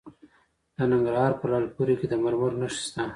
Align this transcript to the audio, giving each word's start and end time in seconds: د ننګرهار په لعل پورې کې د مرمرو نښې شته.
د 0.75 0.77
ننګرهار 0.91 1.31
په 1.39 1.45
لعل 1.51 1.65
پورې 1.75 1.93
کې 1.99 2.07
د 2.09 2.13
مرمرو 2.23 2.59
نښې 2.59 2.81
شته. 2.85 3.01